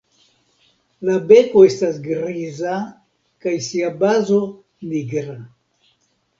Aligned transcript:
La 1.09 1.17
beko 1.31 1.63
estas 1.67 1.99
griza 2.07 2.75
kaj 3.45 3.55
sia 3.69 3.95
bazo 4.03 4.43
nigra. 4.91 5.41